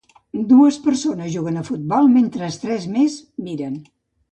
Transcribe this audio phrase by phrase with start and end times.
[0.51, 3.79] Dues persones juguen a futbol mentre tres més miren.